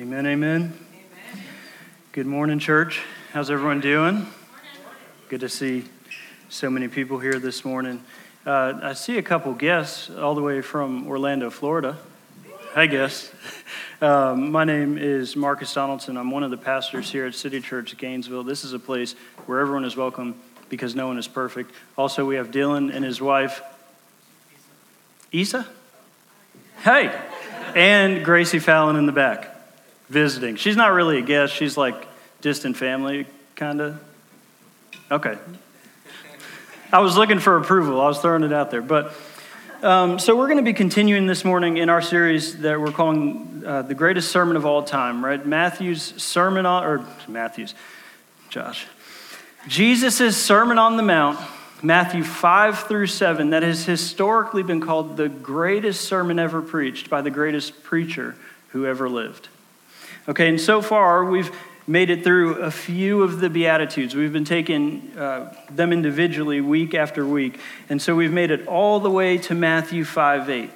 [0.00, 0.72] Amen, amen.
[0.72, 1.44] amen.
[2.12, 3.02] Good morning, church.
[3.34, 4.26] How's everyone doing?
[5.28, 5.84] Good to see
[6.48, 8.02] so many people here this morning.
[8.46, 11.98] Uh, I see a couple guests all the way from Orlando, Florida.
[12.72, 13.30] Hi, guests.
[14.02, 16.16] Um, my name is Marcus Donaldson.
[16.16, 18.44] I'm one of the pastors here at City Church Gainesville.
[18.44, 19.14] This is a place
[19.44, 20.40] where everyone is welcome
[20.70, 21.70] because no one is perfect.
[21.98, 23.60] Also, we have Dylan and his wife,
[25.32, 25.68] Isa.
[26.82, 27.14] Hey,
[27.74, 29.49] and Gracie Fallon in the back
[30.10, 30.56] visiting.
[30.56, 32.06] She's not really a guest, she's like
[32.42, 34.00] distant family, kind of.
[35.10, 35.38] Okay.
[36.92, 38.82] I was looking for approval, I was throwing it out there.
[38.82, 39.14] But
[39.82, 43.62] um, so we're going to be continuing this morning in our series that we're calling
[43.64, 45.44] uh, The Greatest Sermon of All Time, right?
[45.44, 47.74] Matthew's Sermon on, or Matthew's,
[48.50, 48.86] Josh.
[49.68, 51.38] Jesus' Sermon on the Mount,
[51.82, 57.22] Matthew 5 through 7, that has historically been called the greatest sermon ever preached by
[57.22, 58.36] the greatest preacher
[58.70, 59.48] who ever lived.
[60.30, 61.50] Okay, and so far we've
[61.88, 64.14] made it through a few of the Beatitudes.
[64.14, 67.58] We've been taking uh, them individually week after week.
[67.88, 70.70] And so we've made it all the way to Matthew 5 8.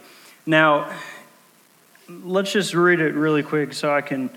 [0.45, 0.93] Now,
[2.09, 4.29] let's just read it really quick so I can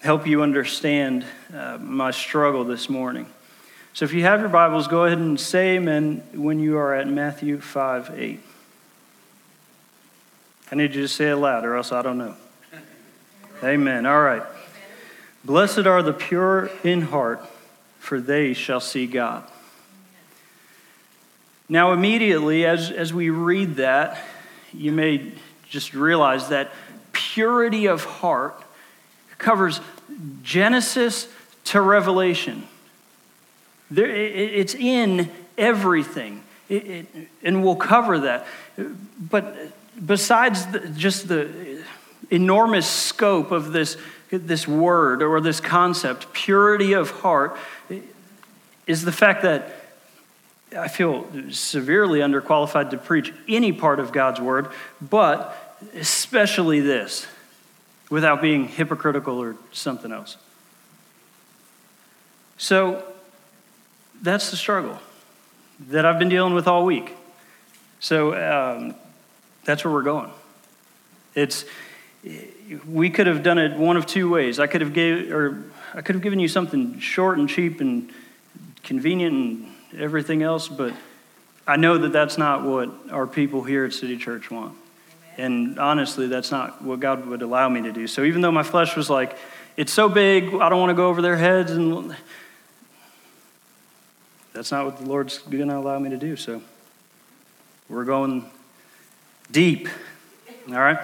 [0.00, 1.24] help you understand
[1.56, 3.24] uh, my struggle this morning.
[3.94, 7.08] So if you have your Bibles, go ahead and say amen when you are at
[7.08, 8.40] Matthew 5 8.
[10.70, 12.34] I need you to say it loud, or else I don't know.
[13.64, 14.04] Amen.
[14.04, 14.42] All right.
[15.44, 17.40] Blessed are the pure in heart,
[17.98, 19.44] for they shall see God.
[21.68, 24.24] Now, immediately, as, as we read that,
[24.72, 25.32] you may
[25.68, 26.72] just realize that
[27.12, 28.62] purity of heart
[29.36, 29.80] covers
[30.42, 31.28] Genesis
[31.64, 32.66] to Revelation.
[33.90, 37.06] There, it, it's in everything, it, it,
[37.42, 38.46] and we'll cover that.
[39.18, 39.56] But
[40.04, 41.82] besides the, just the
[42.30, 43.96] enormous scope of this,
[44.30, 47.56] this word or this concept, purity of heart,
[48.86, 49.74] is the fact that
[50.76, 54.68] I feel severely underqualified to preach any part of God's word,
[55.00, 57.26] but especially this,
[58.10, 60.36] without being hypocritical or something else.
[62.58, 63.04] So
[64.20, 64.98] that's the struggle
[65.88, 67.14] that I've been dealing with all week.
[68.00, 68.94] So um,
[69.64, 70.30] that's where we're going.
[71.34, 71.64] It's
[72.86, 74.58] we could have done it one of two ways.
[74.58, 75.62] I could have gave, or
[75.94, 78.10] I could have given you something short and cheap and
[78.82, 80.92] convenient and everything else, but
[81.66, 84.76] I know that that's not what our people here at City Church want.
[85.36, 88.06] And honestly, that's not what God would allow me to do.
[88.06, 89.36] So even though my flesh was like,
[89.76, 92.16] it's so big, I don't want to go over their heads, and
[94.52, 96.34] that's not what the Lord's going to allow me to do.
[96.34, 96.60] So
[97.88, 98.50] we're going
[99.52, 99.88] deep.
[100.68, 100.98] All right?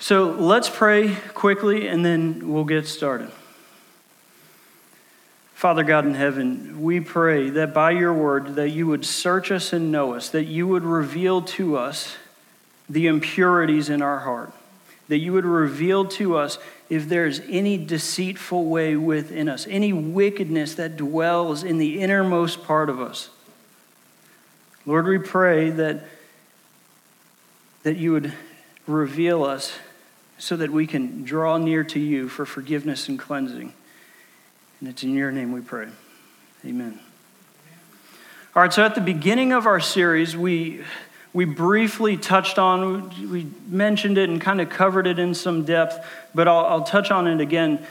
[0.00, 3.30] So let's pray quickly and then we'll get started.
[5.54, 9.72] Father God in heaven, we pray that by your word that you would search us
[9.72, 12.16] and know us, that you would reveal to us
[12.88, 14.52] the impurities in our heart,
[15.08, 16.58] that you would reveal to us
[16.88, 22.88] if there's any deceitful way within us, any wickedness that dwells in the innermost part
[22.88, 23.28] of us.
[24.86, 26.04] Lord, we pray that,
[27.82, 28.32] that you would
[28.86, 29.72] reveal us
[30.38, 33.72] so that we can draw near to you for forgiveness and cleansing.
[34.80, 35.88] And it's in your name we pray.
[36.64, 36.98] Amen.
[38.54, 40.82] All right, so at the beginning of our series, we,
[41.32, 46.04] we briefly touched on, we mentioned it and kind of covered it in some depth,
[46.34, 47.84] but I'll, I'll touch on it again.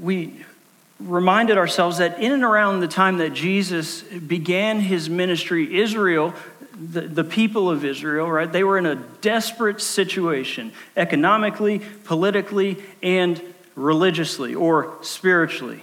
[0.00, 0.44] We
[0.98, 6.34] reminded ourselves that in and around the time that Jesus began his ministry, Israel
[6.74, 13.40] the, the people of Israel, right, they were in a desperate situation economically, politically, and
[13.74, 15.82] religiously or spiritually.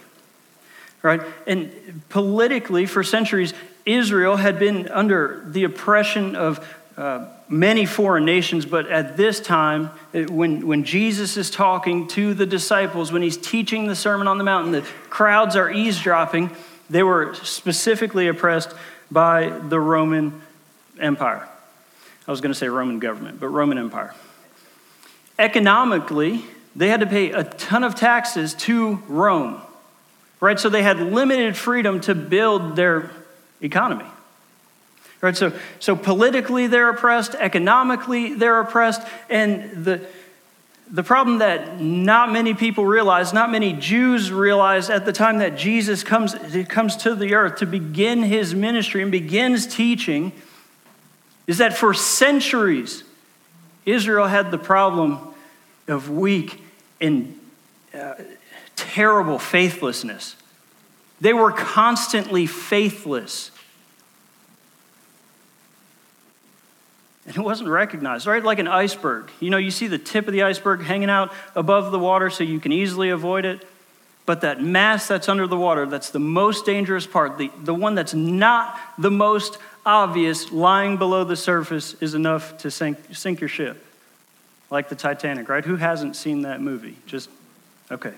[1.02, 1.22] Right?
[1.48, 3.54] And politically, for centuries,
[3.86, 6.68] Israel had been under the oppression of
[6.98, 12.46] uh, many foreign nations, but at this time, when, when Jesus is talking to the
[12.46, 16.52] disciples, when he's teaching the Sermon on the Mountain, the crowds are eavesdropping.
[16.90, 18.74] They were specifically oppressed
[19.10, 20.42] by the Roman
[21.00, 21.48] Empire.
[22.28, 24.14] I was going to say Roman government, but Roman Empire.
[25.38, 26.44] Economically,
[26.76, 29.62] they had to pay a ton of taxes to Rome,
[30.40, 30.60] right?
[30.60, 33.12] So they had limited freedom to build their
[33.62, 34.06] economy.
[35.22, 40.08] Right, so, so politically they're oppressed, economically they're oppressed, and the,
[40.90, 45.58] the problem that not many people realize, not many Jews realize at the time that
[45.58, 46.36] Jesus comes,
[46.70, 50.32] comes to the earth to begin his ministry and begins teaching,
[51.50, 53.04] is that for centuries,
[53.84, 55.18] Israel had the problem
[55.88, 56.62] of weak
[57.02, 57.40] and
[57.92, 58.14] uh,
[58.76, 60.36] terrible faithlessness.
[61.20, 63.50] They were constantly faithless.
[67.26, 68.44] And it wasn't recognized, right?
[68.44, 69.32] Like an iceberg.
[69.40, 72.44] You know, you see the tip of the iceberg hanging out above the water so
[72.44, 73.68] you can easily avoid it.
[74.28, 77.96] But that mass that's under the water, that's the most dangerous part, the, the one
[77.96, 83.48] that's not the most obvious, lying below the surface, is enough to sink, sink your
[83.48, 83.86] ship.
[84.70, 85.66] Like the Titanic, right?
[85.66, 86.96] Who hasn't seen that movie?
[87.08, 87.30] Just,
[87.92, 88.14] okay.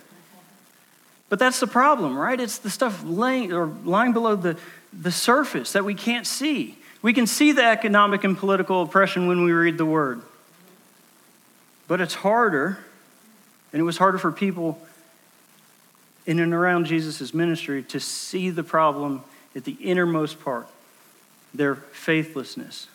[1.30, 2.38] But that's the problem, right?
[2.40, 4.58] It's the stuff laying or lying below the,
[4.92, 6.78] the surface that we can't see.
[7.02, 10.22] We can see the economic and political oppression when we read the word.
[11.88, 12.80] But it's harder,
[13.72, 14.78] and it was harder for people
[16.26, 19.24] in and around Jesus' ministry to see the problem
[19.56, 20.68] at the innermost part
[21.54, 22.88] their faithlessness.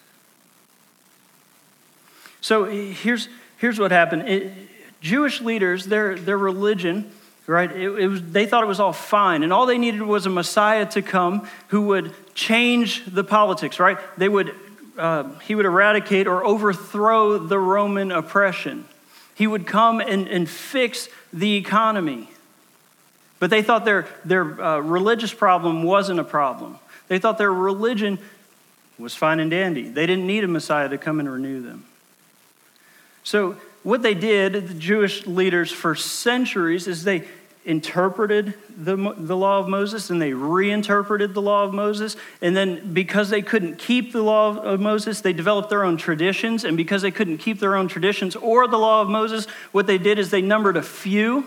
[2.41, 4.53] So here's, here's what happened it,
[5.01, 7.11] Jewish leaders, their, their religion,
[7.47, 9.43] right, it, it was, they thought it was all fine.
[9.43, 13.99] And all they needed was a Messiah to come who would change the politics, right?
[14.17, 14.55] They would,
[14.97, 18.85] uh, he would eradicate or overthrow the Roman oppression.
[19.35, 22.31] He would come and, and fix the economy.
[23.39, 26.79] But they thought their, their uh, religious problem wasn't a problem.
[27.09, 28.19] They thought their religion
[28.99, 29.89] was fine and dandy.
[29.89, 31.85] They didn't need a Messiah to come and renew them.
[33.25, 37.27] So, what they did, the Jewish leaders for centuries, is they
[37.65, 42.17] interpreted the, the law of Moses and they reinterpreted the law of Moses.
[42.41, 46.65] And then, because they couldn't keep the law of Moses, they developed their own traditions.
[46.65, 49.99] And because they couldn't keep their own traditions or the law of Moses, what they
[49.99, 51.47] did is they numbered a few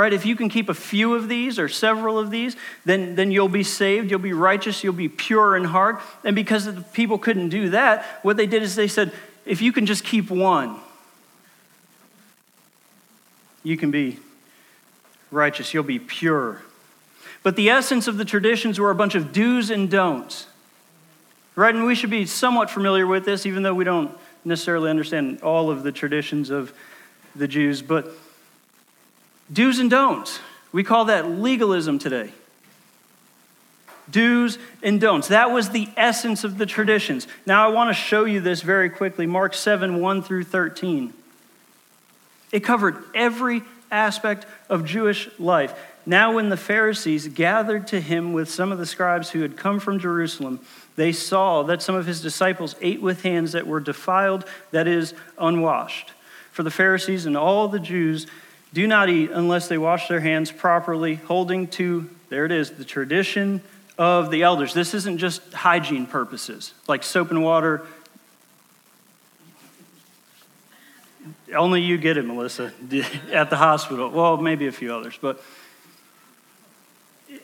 [0.00, 0.14] right?
[0.14, 2.56] If you can keep a few of these or several of these,
[2.86, 6.00] then, then you'll be saved, you'll be righteous, you'll be pure in heart.
[6.24, 9.12] And because the people couldn't do that, what they did is they said,
[9.44, 10.80] if you can just keep one,
[13.62, 14.18] you can be
[15.30, 16.62] righteous, you'll be pure.
[17.42, 20.46] But the essence of the traditions were a bunch of do's and don'ts.
[21.54, 21.74] Right?
[21.74, 24.16] And we should be somewhat familiar with this, even though we don't
[24.46, 26.72] necessarily understand all of the traditions of
[27.36, 27.82] the Jews.
[27.82, 28.10] But
[29.52, 30.40] Do's and don'ts.
[30.72, 32.32] We call that legalism today.
[34.10, 35.28] Do's and don'ts.
[35.28, 37.26] That was the essence of the traditions.
[37.46, 39.26] Now, I want to show you this very quickly.
[39.26, 41.12] Mark 7 1 through 13.
[42.52, 45.74] It covered every aspect of Jewish life.
[46.06, 49.78] Now, when the Pharisees gathered to him with some of the scribes who had come
[49.78, 50.60] from Jerusalem,
[50.96, 55.14] they saw that some of his disciples ate with hands that were defiled, that is,
[55.38, 56.12] unwashed.
[56.50, 58.26] For the Pharisees and all the Jews,
[58.72, 62.84] do not eat unless they wash their hands properly, holding to, there it is, the
[62.84, 63.62] tradition
[63.98, 64.72] of the elders.
[64.72, 67.86] This isn't just hygiene purposes, like soap and water.
[71.54, 72.72] Only you get it, Melissa,
[73.32, 74.10] at the hospital.
[74.10, 75.42] Well, maybe a few others, but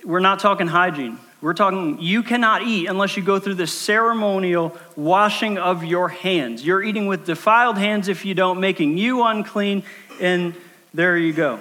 [0.05, 1.19] we're not talking hygiene.
[1.43, 6.65] We're talking you cannot eat unless you go through the ceremonial washing of your hands.
[6.65, 9.83] You're eating with defiled hands if you don't, making you unclean
[10.21, 10.55] and
[10.97, 11.61] there you go.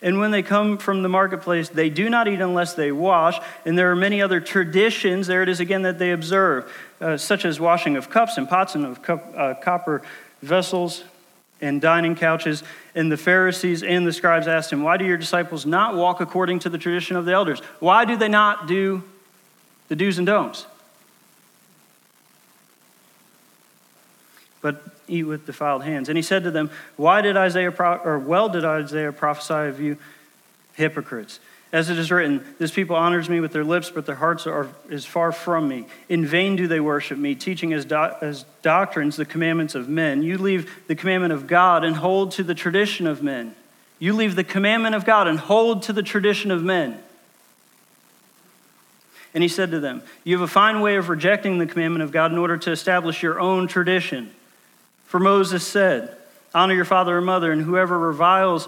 [0.00, 3.38] And when they come from the marketplace, they do not eat unless they wash.
[3.66, 7.44] And there are many other traditions, there it is again, that they observe, uh, such
[7.44, 10.00] as washing of cups and pots and of cup, uh, copper
[10.40, 11.04] vessels
[11.60, 12.64] and dining couches.
[12.94, 16.60] And the Pharisees and the scribes asked him, Why do your disciples not walk according
[16.60, 17.60] to the tradition of the elders?
[17.78, 19.04] Why do they not do
[19.88, 20.64] the do's and don'ts?
[24.62, 26.08] But eat with defiled hands.
[26.08, 29.80] And he said to them, Why did Isaiah, pro- or well did Isaiah prophesy of
[29.80, 29.96] you,
[30.74, 31.40] hypocrites?
[31.72, 34.68] As it is written, This people honors me with their lips, but their hearts are
[34.90, 35.86] is far from me.
[36.08, 40.22] In vain do they worship me, teaching as, do- as doctrines the commandments of men.
[40.22, 43.54] You leave the commandment of God and hold to the tradition of men.
[43.98, 47.02] You leave the commandment of God and hold to the tradition of men.
[49.34, 52.12] And he said to them, You have a fine way of rejecting the commandment of
[52.12, 54.30] God in order to establish your own tradition.
[55.12, 56.16] For Moses said,
[56.54, 58.66] Honor your father and mother, and whoever reviles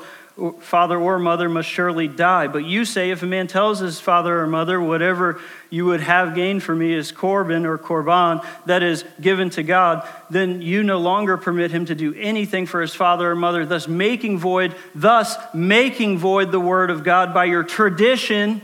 [0.61, 2.49] father or mother must surely die.
[2.49, 6.35] But you say, if a man tells his father or mother, whatever you would have
[6.35, 10.99] gained for me is korban or korban, that is given to God, then you no
[10.99, 15.39] longer permit him to do anything for his father or mother, thus making void, thus
[15.55, 18.61] making void the word of God by your tradition,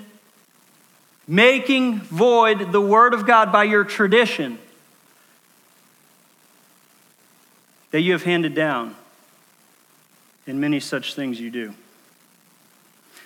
[1.26, 4.58] making void the word of God by your tradition.
[7.90, 8.94] That you have handed down,
[10.46, 11.74] and many such things you do.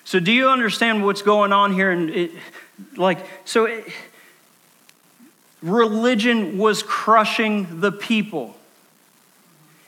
[0.05, 1.91] So, do you understand what's going on here?
[1.91, 2.31] And it,
[2.97, 3.87] like, so it,
[5.63, 8.55] religion was crushing the people.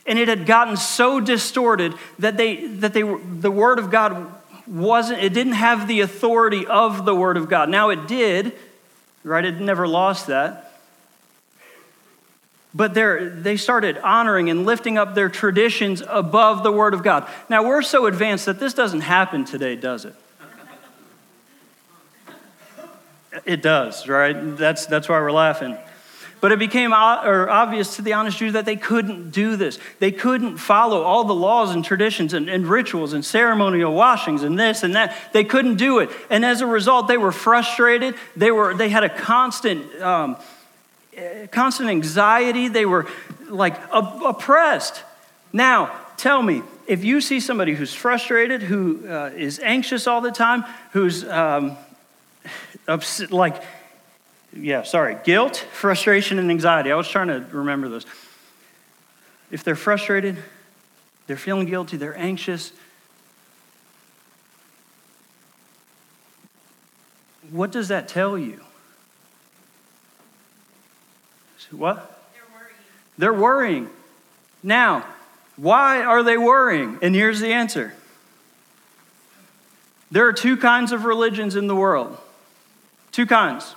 [0.06, 4.33] And it had gotten so distorted that, they, that they, the Word of God
[4.66, 7.68] wasn't, it didn't have the authority of the Word of God.
[7.68, 8.52] Now it did,
[9.25, 9.45] right?
[9.45, 10.66] It never lost that.
[12.76, 17.26] But they started honoring and lifting up their traditions above the Word of God.
[17.49, 20.14] Now we're so advanced that this doesn't happen today, does it?
[23.47, 24.35] It does, right?
[24.59, 25.78] That's, that's why we're laughing.
[26.42, 29.78] But it became obvious to the honest Jews that they couldn't do this.
[29.99, 34.59] They couldn't follow all the laws and traditions and, and, rituals and ceremonial washings and
[34.59, 35.16] this and that.
[35.33, 36.11] They couldn't do it.
[36.28, 38.16] And as a result, they were frustrated.
[38.37, 40.37] They, were, they had a constant, um,
[41.51, 42.69] constant anxiety.
[42.69, 43.07] They were
[43.49, 45.03] like oppressed.
[45.53, 50.31] Now, tell me, if you see somebody who's frustrated, who uh, is anxious all the
[50.31, 51.77] time, who's um,
[53.31, 53.63] like
[54.53, 56.91] yeah, sorry, guilt, frustration, and anxiety.
[56.91, 58.07] I was trying to remember those.
[59.51, 60.39] If they're frustrated,
[61.27, 62.73] they're feeling guilty, they're anxious,
[67.51, 68.61] what does that tell you?
[71.71, 72.21] What?
[72.33, 72.77] They're worrying.
[73.19, 73.91] They're worrying.
[74.63, 75.07] Now,
[75.57, 76.99] why are they worrying?
[77.03, 77.95] And here's the answer
[80.11, 82.17] there are two kinds of religions in the world.
[83.13, 83.75] Two kinds.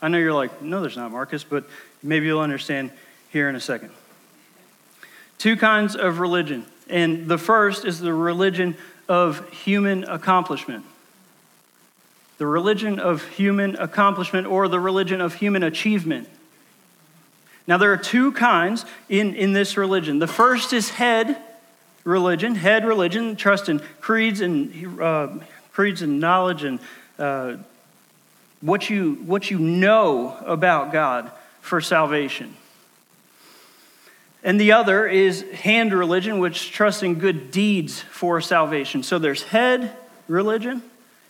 [0.00, 1.68] I know you're like, no, there's not, Marcus, but
[2.02, 2.90] maybe you'll understand
[3.30, 3.90] here in a second.
[5.36, 6.64] Two kinds of religion.
[6.88, 8.76] And the first is the religion
[9.08, 10.84] of human accomplishment.
[12.38, 16.28] The religion of human accomplishment or the religion of human achievement.
[17.68, 20.18] Now, there are two kinds in, in this religion.
[20.18, 21.36] The first is head
[22.02, 25.28] religion, head religion, trust in creeds and, uh,
[25.72, 26.80] creeds and knowledge and
[27.18, 27.56] uh,
[28.62, 32.56] what you, what you know about God for salvation.
[34.42, 39.02] And the other is hand religion, which trusts in good deeds for salvation.
[39.02, 39.94] So there's head
[40.26, 40.82] religion,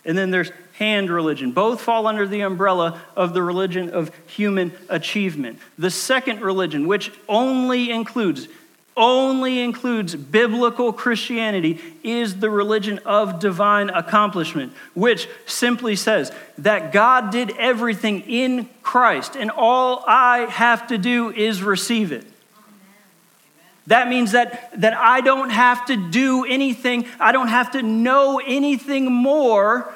[0.05, 1.51] and then there's hand religion.
[1.51, 5.59] Both fall under the umbrella of the religion of human achievement.
[5.77, 8.47] The second religion, which only includes
[8.97, 17.31] only includes biblical Christianity is the religion of divine accomplishment, which simply says that God
[17.31, 22.25] did everything in Christ, and all I have to do is receive it.
[23.87, 28.41] That means that, that I don't have to do anything, I don't have to know
[28.45, 29.93] anything more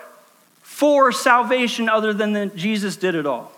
[0.84, 3.54] for salvation other than that Jesus did it all.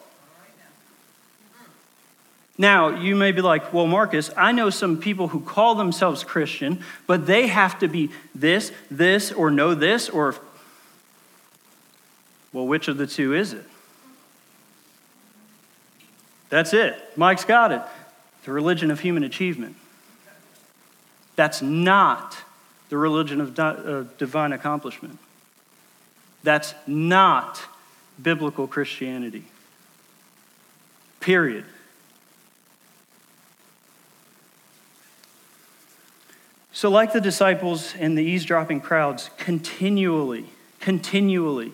[2.56, 6.84] Now, you may be like, well, Marcus, I know some people who call themselves Christian,
[7.08, 10.36] but they have to be this, this, or know this, or.
[12.54, 13.66] Well, which of the two is it?
[16.50, 16.96] That's it.
[17.16, 17.82] Mike's got it.
[18.44, 19.78] The religion of human achievement.
[21.36, 22.38] That's not
[22.90, 25.18] the religion of uh, divine accomplishment.
[26.46, 27.60] That's not
[28.22, 29.46] biblical Christianity.
[31.20, 31.66] Period.
[36.72, 40.46] So, like the disciples and the eavesdropping crowds, continually,
[40.80, 41.72] continually,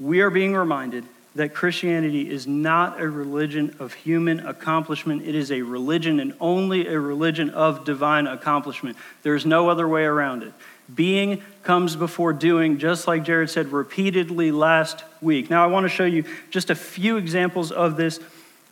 [0.00, 1.04] we are being reminded
[1.34, 5.26] that Christianity is not a religion of human accomplishment.
[5.26, 8.96] It is a religion and only a religion of divine accomplishment.
[9.22, 10.54] There's no other way around it.
[10.94, 15.50] Being comes before doing, just like Jared said repeatedly last week.
[15.50, 18.20] Now, I want to show you just a few examples of this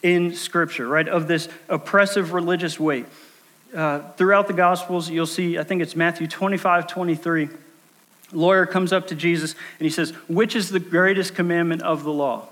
[0.02, 1.08] in Scripture, right?
[1.08, 3.06] Of this oppressive religious weight.
[3.74, 7.48] Uh, throughout the Gospels, you'll see, I think it's Matthew 25, 23.
[8.32, 12.12] Lawyer comes up to Jesus and he says, Which is the greatest commandment of the
[12.12, 12.46] law?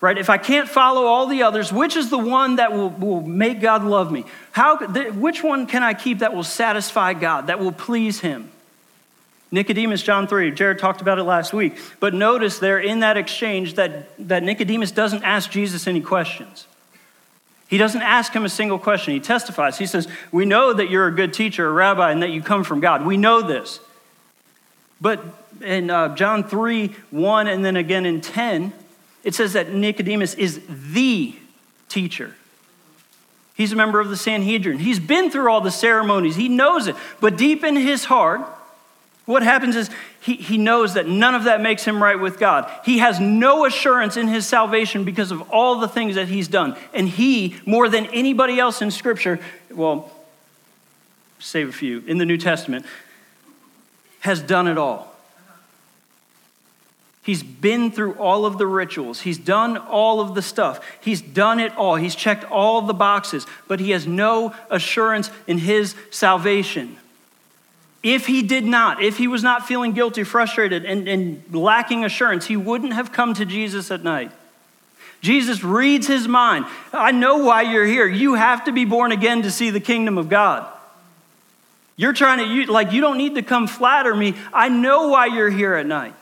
[0.00, 0.16] Right?
[0.16, 3.60] If I can't follow all the others, which is the one that will, will make
[3.60, 4.24] God love me?
[4.50, 8.50] How, which one can I keep that will satisfy God, that will please Him?
[9.52, 11.76] Nicodemus, John 3, Jared talked about it last week.
[12.00, 16.66] But notice there in that exchange that, that Nicodemus doesn't ask Jesus any questions.
[17.68, 19.14] He doesn't ask him a single question.
[19.14, 19.78] He testifies.
[19.78, 22.64] He says, We know that you're a good teacher, a rabbi, and that you come
[22.64, 23.04] from God.
[23.04, 23.78] We know this.
[25.00, 25.22] But
[25.60, 28.72] in uh, John 3 1 and then again in 10,
[29.22, 31.34] it says that Nicodemus is the
[31.88, 32.34] teacher.
[33.54, 34.78] He's a member of the Sanhedrin.
[34.78, 36.96] He's been through all the ceremonies, he knows it.
[37.20, 38.48] But deep in his heart,
[39.24, 39.88] what happens is
[40.20, 42.70] he, he knows that none of that makes him right with God.
[42.84, 46.76] He has no assurance in his salvation because of all the things that he's done.
[46.92, 49.38] And he, more than anybody else in Scripture,
[49.70, 50.10] well,
[51.38, 52.84] save a few, in the New Testament,
[54.20, 55.12] has done it all.
[57.24, 59.20] He's been through all of the rituals.
[59.20, 60.84] He's done all of the stuff.
[61.00, 61.94] He's done it all.
[61.94, 66.96] He's checked all the boxes, but he has no assurance in his salvation.
[68.02, 72.46] If he did not, if he was not feeling guilty, frustrated, and, and lacking assurance,
[72.46, 74.32] he wouldn't have come to Jesus at night.
[75.20, 76.66] Jesus reads his mind.
[76.92, 78.08] I know why you're here.
[78.08, 80.68] You have to be born again to see the kingdom of God.
[81.94, 84.34] You're trying to, you, like, you don't need to come flatter me.
[84.52, 86.14] I know why you're here at night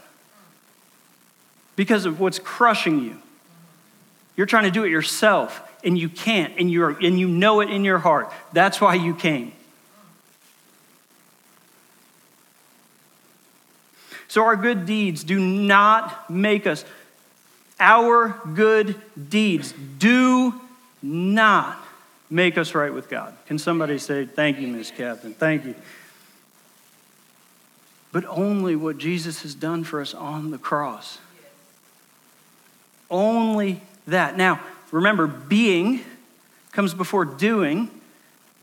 [1.76, 3.16] because of what's crushing you.
[4.36, 7.70] You're trying to do it yourself, and you can't, and, you're, and you know it
[7.70, 8.30] in your heart.
[8.52, 9.52] That's why you came.
[14.30, 16.84] So, our good deeds do not make us,
[17.80, 18.94] our good
[19.28, 20.54] deeds do
[21.02, 21.84] not
[22.30, 23.34] make us right with God.
[23.46, 25.34] Can somebody say, Thank you, Miss Captain?
[25.34, 25.74] Thank you.
[28.12, 31.18] But only what Jesus has done for us on the cross.
[33.10, 34.36] Only that.
[34.36, 34.60] Now,
[34.92, 36.04] remember, being
[36.70, 37.90] comes before doing.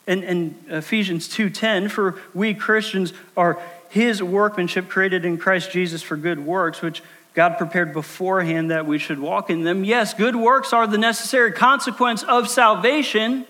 [0.09, 6.17] And, and Ephesians 2:10, for we Christians are his workmanship created in Christ Jesus for
[6.17, 7.01] good works, which
[7.33, 9.83] God prepared beforehand that we should walk in them.
[9.83, 13.45] Yes, good works are the necessary consequence of salvation,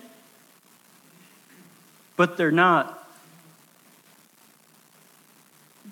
[2.16, 2.94] but they're not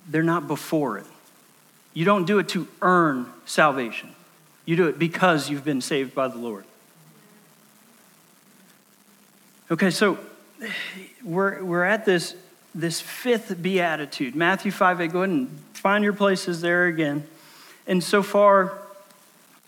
[0.08, 1.06] they're not before it.
[1.94, 4.10] You don't do it to earn salvation.
[4.64, 6.64] You do it because you've been saved by the Lord.
[9.70, 10.18] Okay, so
[11.24, 12.34] we're, we're at this,
[12.76, 14.34] this fifth beatitude.
[14.34, 15.12] Matthew 5 8.
[15.12, 17.26] Go ahead and find your places there again.
[17.86, 18.78] And so far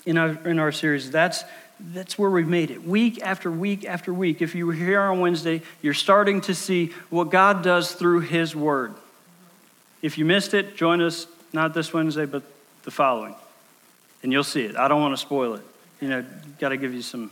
[0.07, 1.45] in our, in our series, that's,
[1.81, 2.85] that's where we've made it.
[2.85, 4.43] Week after week after week.
[4.43, 8.55] If you were here on Wednesday, you're starting to see what God does through His
[8.55, 8.95] Word.
[10.03, 12.43] If you missed it, join us not this Wednesday, but
[12.85, 13.35] the following
[14.23, 14.77] and you'll see it.
[14.77, 15.63] I don't want to spoil it.
[16.01, 16.25] You know,
[16.59, 17.31] got to give you some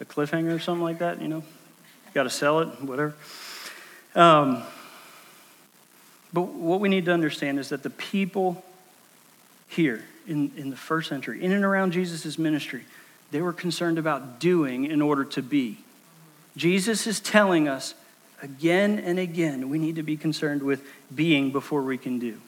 [0.00, 1.20] a cliffhanger or something like that.
[1.20, 1.42] You know,
[2.14, 3.14] got to sell it, whatever.
[4.14, 4.62] Um,
[6.32, 8.64] but what we need to understand is that the people
[9.68, 12.84] here in, in the first century, in and around Jesus' ministry,
[13.30, 15.78] they were concerned about doing in order to be.
[16.56, 17.94] Jesus is telling us
[18.42, 22.38] again and again we need to be concerned with being before we can do.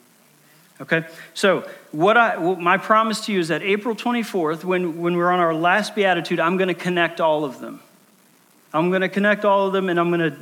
[0.81, 1.07] Okay?
[1.35, 5.39] So, what I, my promise to you is that April 24th, when, when we're on
[5.39, 7.81] our last beatitude, I'm going to connect all of them.
[8.73, 10.37] I'm going to connect all of them and I'm going to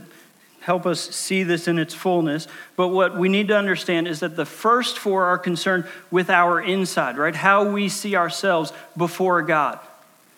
[0.62, 2.46] help us see this in its fullness.
[2.76, 6.60] But what we need to understand is that the first four are concerned with our
[6.60, 7.34] inside, right?
[7.34, 9.80] How we see ourselves before God.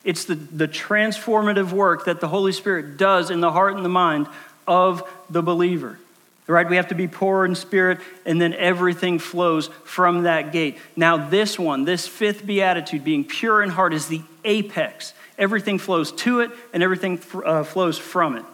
[0.02, 3.90] It's the, the transformative work that the Holy Spirit does in the heart and the
[3.90, 4.26] mind
[4.66, 5.98] of the believer.
[6.46, 6.68] Right?
[6.68, 10.76] We have to be poor in spirit, and then everything flows from that gate.
[10.94, 15.14] Now, this one, this fifth beatitude, being pure in heart, is the apex.
[15.38, 18.44] Everything flows to it, and everything uh, flows from it.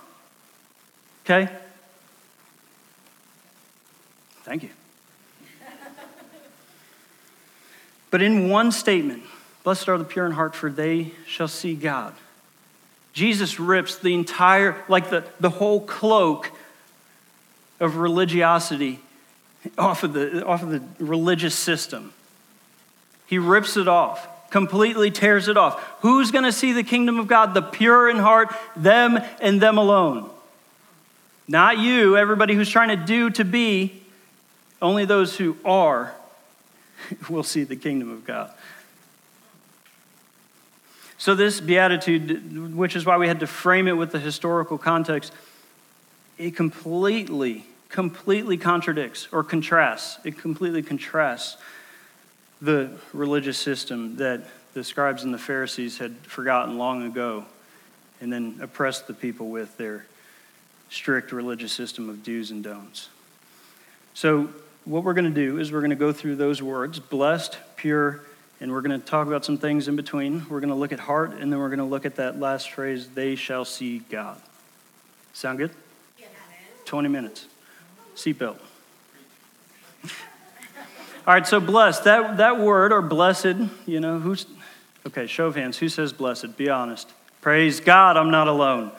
[1.25, 1.53] Okay?
[4.51, 4.71] Thank you.
[8.11, 9.23] but in one statement,
[9.63, 12.15] blessed are the pure in heart, for they shall see God.
[13.13, 16.51] Jesus rips the entire, like the, the whole cloak
[17.79, 18.99] of religiosity
[19.79, 22.13] off of the, off of the religious system.
[23.27, 25.81] He rips it off, completely tears it off.
[26.01, 27.55] Who's going to see the kingdom of God?
[27.55, 30.29] The pure in heart, them and them alone.
[31.47, 34.00] Not you, everybody who's trying to do to be.
[34.83, 36.15] Only those who are
[37.29, 38.53] will see the kingdom of God.
[41.19, 45.33] So, this beatitude, which is why we had to frame it with the historical context,
[46.39, 50.19] it completely completely contradicts or contrasts.
[50.25, 51.57] It completely contrasts
[52.63, 57.45] the religious system that the scribes and the Pharisees had forgotten long ago
[58.21, 60.07] and then oppressed the people with their
[60.89, 63.09] strict religious system of do's and don'ts.
[64.15, 64.51] So,
[64.85, 68.23] what we're going to do is we're going to go through those words blessed, pure,
[68.61, 70.47] and we're going to talk about some things in between.
[70.49, 72.71] We're going to look at heart, and then we're going to look at that last
[72.71, 74.41] phrase, they shall see God.
[75.33, 75.71] Sound good?
[76.85, 77.47] 20 minutes
[78.17, 78.59] seatbelt.
[81.27, 82.05] All right, so blessed.
[82.05, 84.47] That, that word, or blessed, you know, who's,
[85.07, 85.79] okay, show of hands.
[85.79, 86.57] Who says blessed?
[86.57, 87.11] Be honest.
[87.41, 88.93] Praise God, I'm not alone.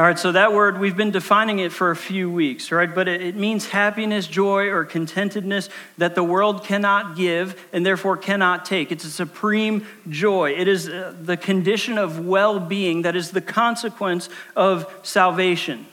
[0.00, 2.94] All right, so that word, we've been defining it for a few weeks, right?
[2.94, 8.64] But it, means happiness, joy, or contentedness that the world cannot give and therefore cannot
[8.64, 8.90] take.
[8.92, 10.52] It's a supreme joy.
[10.52, 15.84] It is uh, the condition of well being that is the consequence of salvation.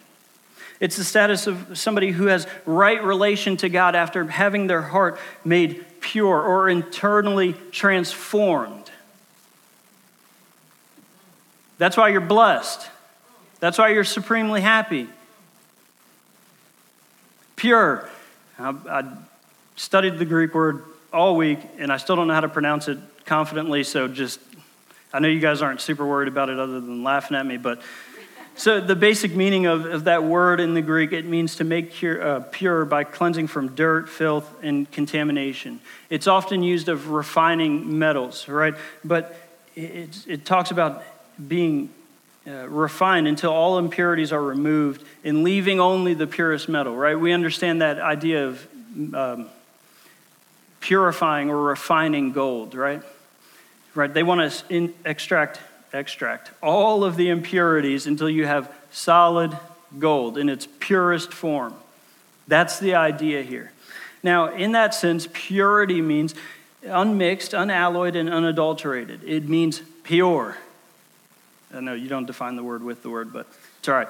[0.80, 5.20] It's the status of somebody who has right relation to God after having their heart
[5.44, 8.90] made pure or internally transformed.
[11.78, 12.92] That's why you're blessed.
[13.60, 15.08] That's why you're supremely happy.
[17.56, 18.08] Pure.
[18.60, 19.04] I, I
[19.76, 23.00] studied the Greek word all week, and I still don't know how to pronounce it
[23.26, 24.40] confidently, so just,
[25.12, 27.82] I know you guys aren't super worried about it other than laughing at me, but
[28.56, 31.94] so the basic meaning of, of that word in the Greek, it means to make
[31.94, 35.80] pure, uh, pure by cleansing from dirt, filth, and contamination.
[36.10, 38.74] It's often used of refining metals, right?
[39.06, 39.38] But
[39.76, 41.04] it, it talks about
[41.48, 41.92] being
[42.48, 47.20] uh, refined until all impurities are removed and leaving only the purest metal, right?
[47.20, 48.68] We understand that idea of
[49.14, 49.50] um,
[50.80, 53.02] purifying or refining gold, right?
[53.96, 54.14] Right?
[54.14, 55.60] They want to in, extract
[55.94, 59.58] extract all of the impurities until you have solid
[60.00, 61.74] gold in its purest form.
[62.48, 63.72] That's the idea here.
[64.24, 66.36] Now, in that sense, purity means
[66.86, 69.24] unmixed, unalloyed, and unadulterated.
[69.24, 70.58] It means pure.
[71.74, 73.48] I know you don't define the word with the word, but
[73.80, 74.08] it's all right.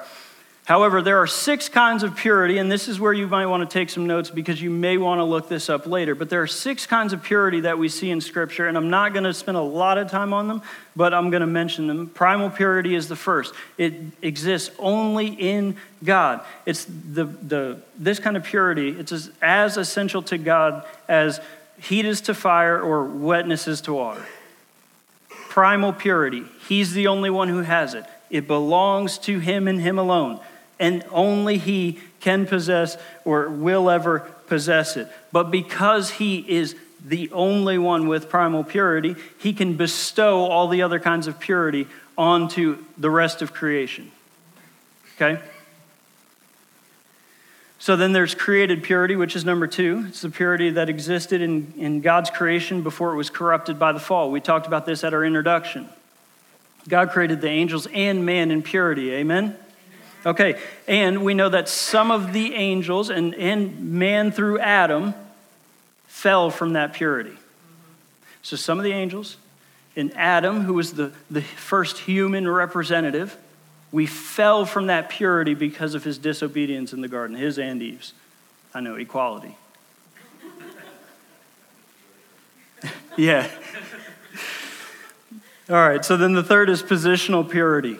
[0.68, 3.72] However, there are six kinds of purity, and this is where you might want to
[3.72, 6.14] take some notes because you may want to look this up later.
[6.14, 9.14] But there are six kinds of purity that we see in Scripture, and I'm not
[9.14, 10.60] going to spend a lot of time on them,
[10.94, 12.08] but I'm going to mention them.
[12.10, 16.44] Primal purity is the first, it exists only in God.
[16.66, 21.40] It's the, the, this kind of purity, it's as, as essential to God as
[21.80, 24.26] heat is to fire or wetness is to water.
[25.30, 28.04] Primal purity, He's the only one who has it.
[28.28, 30.38] It belongs to Him and Him alone
[30.78, 35.08] and only He can possess or will ever possess it.
[35.32, 40.82] But because He is the only one with primal purity, He can bestow all the
[40.82, 41.86] other kinds of purity
[42.18, 44.12] onto the rest of creation.
[45.16, 45.40] Okay?
[47.78, 50.04] So then there's created purity, which is number two.
[50.08, 54.00] It's the purity that existed in, in God's creation before it was corrupted by the
[54.00, 54.30] fall.
[54.30, 55.88] We talked about this at our introduction.
[56.88, 59.12] God created the angels and man in purity.
[59.12, 59.56] Amen?
[60.26, 65.14] Okay, and we know that some of the angels and, and man through Adam
[66.06, 67.36] fell from that purity.
[68.42, 69.36] So some of the angels
[69.94, 73.36] and Adam, who was the, the first human representative,
[73.90, 78.12] we fell from that purity because of his disobedience in the garden, his and Eve's.
[78.74, 79.56] I know, equality.
[83.16, 83.48] yeah.
[85.70, 87.98] All right, so then the third is positional purity.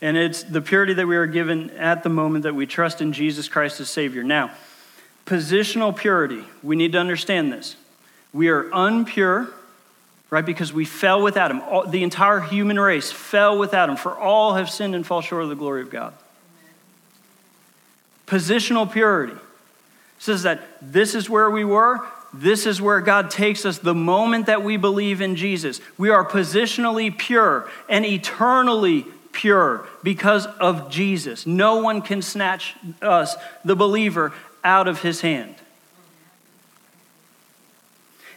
[0.00, 3.12] And it's the purity that we are given at the moment that we trust in
[3.12, 4.22] Jesus Christ as Savior.
[4.22, 4.50] Now,
[5.26, 7.76] positional purity, we need to understand this.
[8.32, 9.52] We are unpure,
[10.30, 11.60] right, because we fell with Adam.
[11.60, 15.42] All, the entire human race fell with Adam, for all have sinned and fall short
[15.42, 16.14] of the glory of God.
[18.26, 19.36] Positional purity
[20.18, 22.00] says that this is where we were,
[22.40, 25.80] this is where God takes us the moment that we believe in Jesus.
[25.96, 31.46] We are positionally pure and eternally pure because of Jesus.
[31.46, 34.32] No one can snatch us, the believer,
[34.64, 35.54] out of his hand.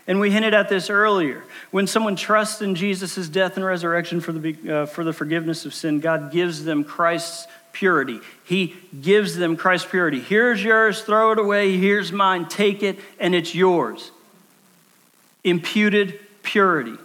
[0.07, 1.43] And we hinted at this earlier.
[1.69, 5.73] When someone trusts in Jesus' death and resurrection for the, uh, for the forgiveness of
[5.73, 8.19] sin, God gives them Christ's purity.
[8.43, 10.19] He gives them Christ's purity.
[10.19, 11.77] Here's yours, throw it away.
[11.77, 14.11] Here's mine, take it, and it's yours.
[15.43, 16.97] Imputed purity.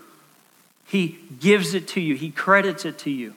[0.86, 3.34] He gives it to you, He credits it to you.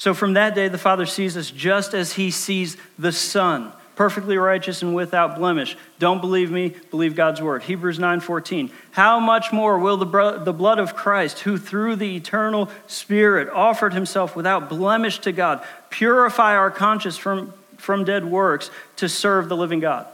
[0.00, 4.38] So from that day, the Father sees us just as he sees the Son, perfectly
[4.38, 5.76] righteous and without blemish.
[5.98, 7.64] Don't believe me, believe God's word.
[7.64, 8.70] Hebrews 9:14.
[8.92, 13.50] How much more will the, bro- the blood of Christ, who through the eternal Spirit
[13.50, 19.50] offered himself without blemish to God, purify our conscience from, from dead works to serve
[19.50, 20.06] the living God?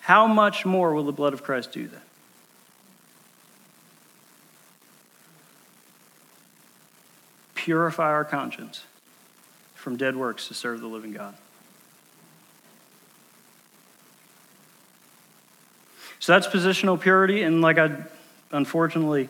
[0.00, 2.02] How much more will the blood of Christ do that?
[7.54, 8.84] purify our conscience
[9.74, 11.34] from dead works to serve the living God.
[16.24, 17.98] So that's positional purity, and like I
[18.50, 19.28] unfortunately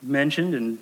[0.00, 0.78] mentioned and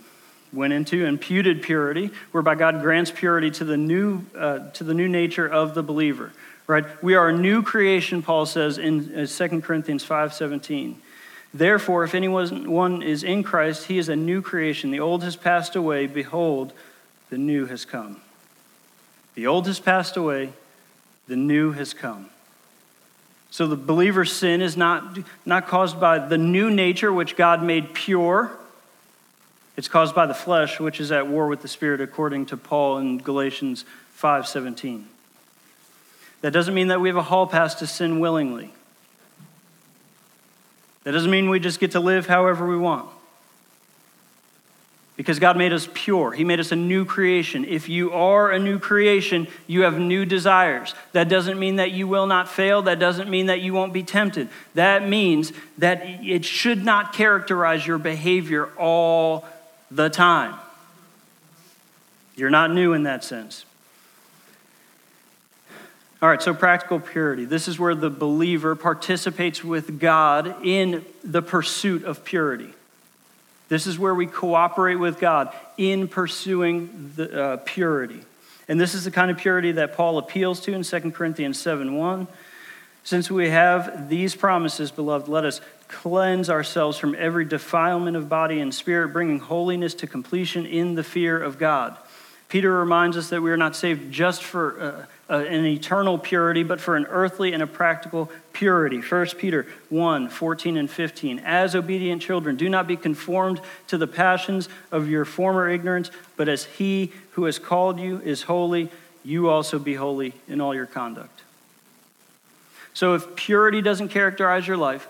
[0.53, 5.09] went into, imputed purity, whereby God grants purity to the new uh, to the new
[5.09, 6.33] nature of the believer.
[6.66, 6.85] Right?
[7.03, 10.97] We are a new creation, Paul says in uh, 2 Corinthians 5:17.
[11.55, 14.90] Therefore, if anyone is in Christ, he is a new creation.
[14.90, 16.07] The old has passed away.
[16.07, 16.75] Behold,
[17.31, 18.20] the new has come.
[19.35, 20.53] The old has passed away.
[21.27, 22.29] The new has come.
[23.55, 27.95] So the believer's sin is not, not caused by the new nature which God made
[27.95, 28.51] pure.
[29.77, 32.99] It's caused by the flesh, which is at war with the spirit, according to Paul
[32.99, 33.85] in Galatians
[34.21, 35.05] 5:17.
[36.40, 38.75] That doesn't mean that we have a hall pass to sin willingly.
[41.05, 43.09] That doesn't mean we just get to live however we want.
[45.16, 46.33] Because God made us pure.
[46.33, 47.64] He made us a new creation.
[47.64, 50.92] If you are a new creation, you have new desires.
[51.12, 52.83] That doesn't mean that you will not fail.
[52.83, 54.48] That doesn't mean that you won't be tempted.
[54.74, 59.46] That means that it should not characterize your behavior all
[59.88, 60.57] the time.
[62.35, 63.64] You're not new in that sense.
[66.20, 67.44] All right, so practical purity.
[67.44, 72.72] This is where the believer participates with God in the pursuit of purity.
[73.68, 78.22] This is where we cooperate with God in pursuing the, uh, purity.
[78.68, 81.94] And this is the kind of purity that Paul appeals to in 2 Corinthians 7
[81.94, 82.27] 1.
[83.03, 88.61] Since we have these promises, beloved, let us cleanse ourselves from every defilement of body
[88.61, 91.96] and spirit, bringing holiness to completion in the fear of God.
[92.48, 96.63] Peter reminds us that we are not saved just for uh, Uh, an eternal purity,
[96.63, 99.01] but for an earthly and a practical purity.
[99.01, 101.39] 1 Peter 1 14 and 15.
[101.39, 106.47] As obedient children, do not be conformed to the passions of your former ignorance, but
[106.47, 108.91] as he who has called you is holy,
[109.25, 111.43] you also be holy in all your conduct.
[112.93, 115.09] So if purity doesn't characterize your life,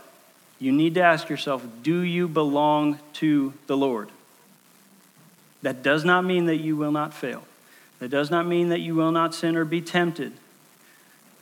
[0.58, 4.08] you need to ask yourself do you belong to the Lord?
[5.62, 7.44] That does not mean that you will not fail.
[7.98, 10.32] That does not mean that you will not sin or be tempted.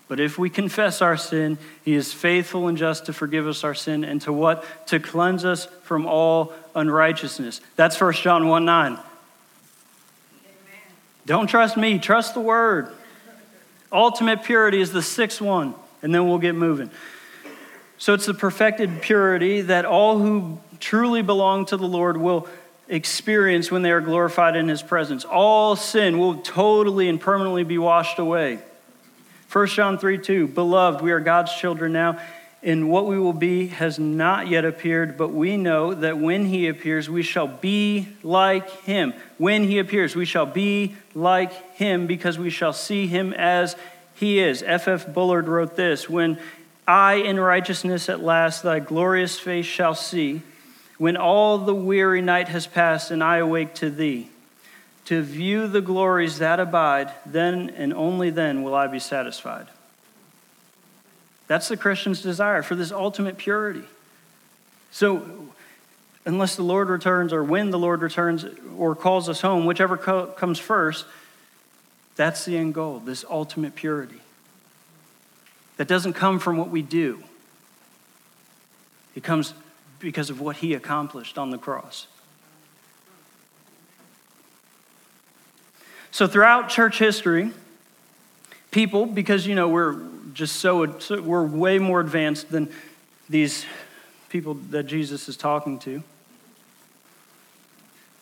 [0.08, 3.74] But if we confess our sin, he is faithful and just to forgive us our
[3.74, 4.64] sin and to what?
[4.88, 7.62] To cleanse us from all unrighteousness.
[7.76, 8.92] That's 1 John 1 9.
[8.92, 9.02] Amen.
[11.24, 12.92] Don't trust me, trust the word.
[13.90, 16.90] Ultimate purity is the sixth one, and then we'll get moving.
[17.96, 22.48] So it's the perfected purity that all who truly belong to the Lord will
[22.92, 25.24] experience when they are glorified in his presence.
[25.24, 28.58] All sin will totally and permanently be washed away.
[29.50, 32.20] 1 John 3 2, beloved, we are God's children now,
[32.62, 36.68] and what we will be has not yet appeared, but we know that when he
[36.68, 39.14] appears, we shall be like him.
[39.38, 43.74] When he appears, we shall be like him because we shall see him as
[44.14, 44.62] he is.
[44.62, 45.12] F.F.
[45.12, 46.38] Bullard wrote this When
[46.86, 50.42] I in righteousness at last thy glorious face shall see,
[51.02, 54.28] when all the weary night has passed and I awake to thee,
[55.06, 59.66] to view the glories that abide, then and only then will I be satisfied.
[61.48, 63.82] That's the Christian's desire for this ultimate purity.
[64.92, 65.48] So,
[66.24, 68.46] unless the Lord returns, or when the Lord returns,
[68.78, 71.04] or calls us home, whichever co- comes first,
[72.14, 74.20] that's the end goal, this ultimate purity.
[75.78, 77.24] That doesn't come from what we do,
[79.16, 79.52] it comes
[80.02, 82.06] because of what he accomplished on the cross.
[86.10, 87.52] So, throughout church history,
[88.70, 89.98] people, because you know we're
[90.34, 90.86] just so,
[91.22, 92.70] we're way more advanced than
[93.30, 93.64] these
[94.28, 96.02] people that Jesus is talking to.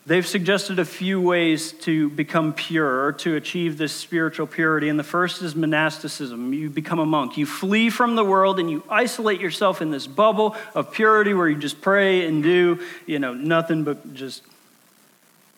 [0.06, 4.88] They've suggested a few ways to become pure to achieve this spiritual purity.
[4.88, 6.54] And the first is monasticism.
[6.54, 7.36] You become a monk.
[7.36, 11.48] You flee from the world and you isolate yourself in this bubble of purity where
[11.48, 14.42] you just pray and do, you know, nothing but just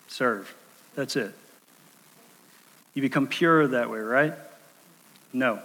[0.07, 0.53] serve.
[0.95, 1.33] That's it.
[2.93, 4.33] You become pure that way, right?
[5.31, 5.59] No.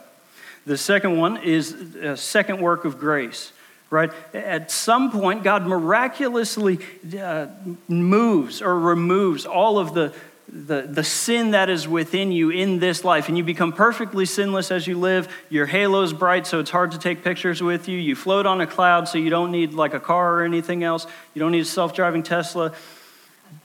[0.67, 3.53] The second one is a second work of grace
[3.91, 4.11] right?
[4.35, 6.79] At some point, God miraculously
[7.19, 7.47] uh,
[7.89, 10.15] moves or removes all of the,
[10.47, 14.71] the, the sin that is within you in this life, and you become perfectly sinless
[14.71, 15.29] as you live.
[15.49, 17.99] Your halo's bright, so it's hard to take pictures with you.
[17.99, 21.07] You float on a cloud, so you don't need like a car or anything else.
[21.35, 22.75] You don't need a self driving Tesla,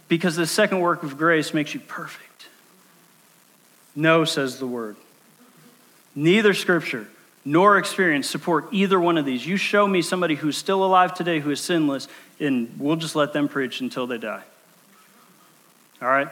[0.07, 2.47] because the second work of grace makes you perfect.
[3.95, 4.95] No, says the word.
[6.15, 7.07] Neither scripture
[7.45, 9.45] nor experience support either one of these.
[9.45, 12.07] You show me somebody who's still alive today who is sinless,
[12.39, 14.43] and we'll just let them preach until they die.
[16.01, 16.29] All right?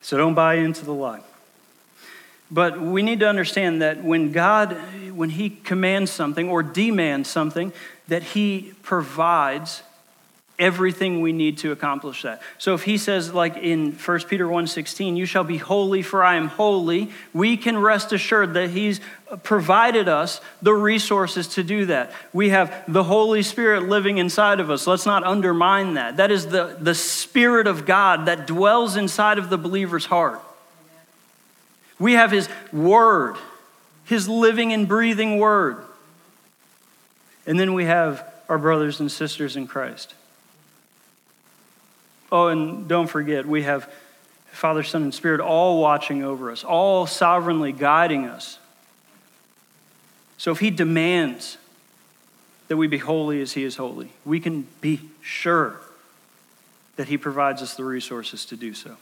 [0.00, 1.22] So don't buy into the lie.
[2.50, 4.76] But we need to understand that when God,
[5.12, 7.72] when He commands something or demands something,
[8.08, 9.82] that He provides
[10.58, 12.40] everything we need to accomplish that.
[12.58, 16.36] So if he says like in 1 Peter 1:16, you shall be holy for I
[16.36, 19.00] am holy, we can rest assured that he's
[19.42, 22.12] provided us the resources to do that.
[22.32, 24.86] We have the Holy Spirit living inside of us.
[24.86, 26.18] Let's not undermine that.
[26.18, 30.40] That is the, the Spirit of God that dwells inside of the believer's heart.
[31.98, 33.36] We have his word,
[34.04, 35.78] his living and breathing word.
[37.46, 40.14] And then we have our brothers and sisters in Christ.
[42.34, 43.88] Oh, and don't forget, we have
[44.50, 48.58] Father, Son, and Spirit all watching over us, all sovereignly guiding us.
[50.36, 51.58] So if He demands
[52.66, 55.80] that we be holy as He is holy, we can be sure
[56.96, 58.96] that He provides us the resources to do so.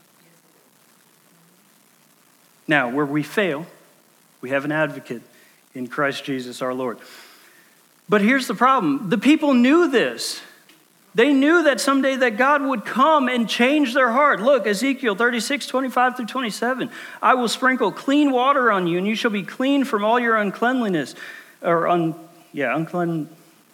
[2.68, 3.64] Now, where we fail,
[4.42, 5.22] we have an advocate
[5.74, 6.98] in Christ Jesus our Lord.
[8.10, 10.42] But here's the problem the people knew this.
[11.14, 14.40] They knew that someday that God would come and change their heart.
[14.40, 16.90] Look, Ezekiel 36, 25 through 27.
[17.20, 20.36] I will sprinkle clean water on you, and you shall be clean from all your
[20.36, 21.14] uncleanliness.
[21.60, 22.14] Or, un,
[22.52, 23.28] yeah, unclean,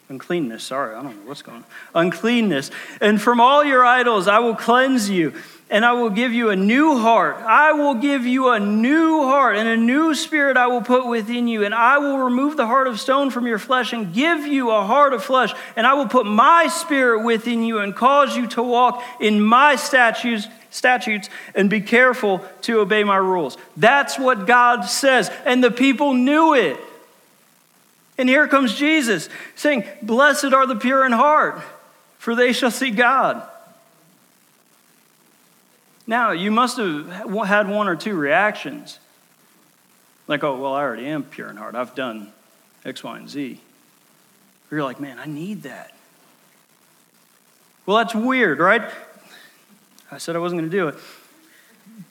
[0.09, 0.65] uncleanness.
[0.65, 1.65] Sorry, I don't know what's going on.
[2.07, 2.73] Uncleanness.
[3.01, 5.35] And from all your idols I will cleanse you
[5.71, 7.37] and I will give you a new heart.
[7.37, 11.47] I will give you a new heart, and a new spirit I will put within
[11.47, 11.65] you.
[11.65, 14.85] And I will remove the heart of stone from your flesh and give you a
[14.85, 15.53] heart of flesh.
[15.77, 19.77] And I will put my spirit within you and cause you to walk in my
[19.77, 23.59] statutes, statutes and be careful to obey my rules.
[23.77, 25.31] That's what God says.
[25.45, 26.79] And the people knew it.
[28.17, 31.61] And here comes Jesus saying, Blessed are the pure in heart,
[32.19, 33.47] for they shall see God.
[36.09, 38.99] Now, you must have had one or two reactions.
[40.27, 41.75] Like, oh, well, I already am pure in heart.
[41.75, 42.33] I've done
[42.83, 43.61] X, Y, and Z.
[44.71, 45.93] Or you're like, man, I need that.
[47.85, 48.91] Well, that's weird, right?
[50.11, 50.95] I said I wasn't going to do it.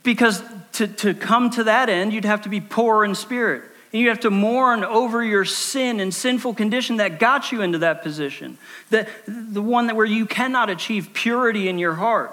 [0.03, 3.63] Because to, to come to that end, you'd have to be poor in spirit.
[3.91, 7.79] And you have to mourn over your sin and sinful condition that got you into
[7.79, 8.60] that position.
[8.91, 12.31] The, the one that where you cannot achieve purity in your heart.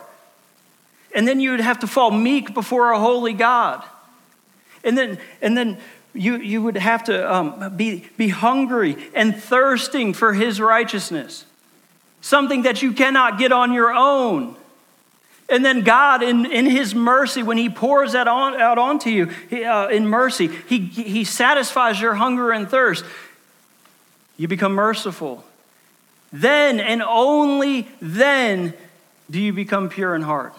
[1.15, 3.85] And then you would have to fall meek before a holy God.
[4.83, 5.79] And then, and then
[6.13, 11.45] you, you would have to um, be, be hungry and thirsting for his righteousness,
[12.21, 14.57] something that you cannot get on your own.
[15.49, 19.27] And then God, in, in His mercy, when He pours that on, out onto you
[19.51, 23.05] he, uh, in mercy, he, he satisfies your hunger and thirst.
[24.39, 25.45] You become merciful.
[26.33, 28.75] Then and only then
[29.31, 30.55] do you become pure in heart.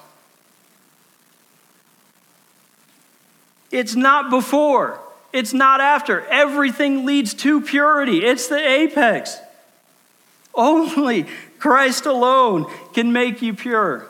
[3.75, 5.01] It's not before,
[5.33, 6.25] it's not after.
[6.27, 9.37] Everything leads to purity, it's the apex.
[10.53, 11.25] Only
[11.59, 14.07] Christ alone can make you pure.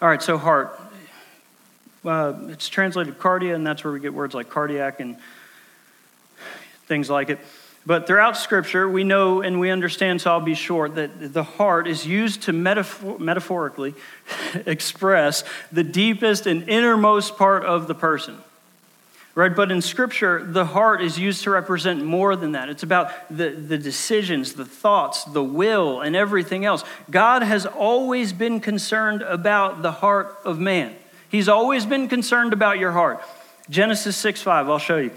[0.00, 0.80] All right, so heart.
[2.02, 5.18] Uh, it's translated cardia, and that's where we get words like cardiac and
[6.86, 7.40] things like it.
[7.88, 11.88] But throughout Scripture, we know and we understand, so I'll be short, that the heart
[11.88, 13.94] is used to metaphor- metaphorically
[14.66, 18.36] express the deepest and innermost part of the person.
[19.34, 19.56] Right?
[19.56, 22.68] But in Scripture, the heart is used to represent more than that.
[22.68, 26.84] It's about the, the decisions, the thoughts, the will, and everything else.
[27.10, 30.94] God has always been concerned about the heart of man.
[31.30, 33.22] He's always been concerned about your heart.
[33.70, 35.12] Genesis 6 5, I'll show you.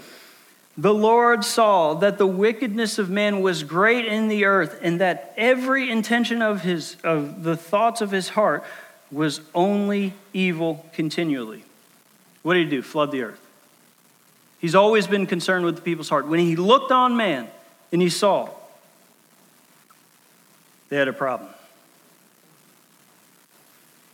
[0.76, 5.34] The Lord saw that the wickedness of man was great in the earth, and that
[5.36, 8.64] every intention of, his, of the thoughts of his heart
[9.10, 11.64] was only evil continually.
[12.42, 12.82] What did he do?
[12.82, 13.40] Flood the earth.
[14.58, 16.26] He's always been concerned with the people's heart.
[16.26, 17.48] When he looked on man
[17.92, 18.48] and he saw,
[20.88, 21.50] they had a problem.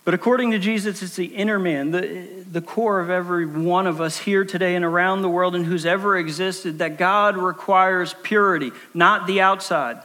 [0.09, 4.01] But according to Jesus, it's the inner man, the, the core of every one of
[4.01, 8.73] us here today and around the world and who's ever existed, that God requires purity,
[8.95, 10.03] not the outside.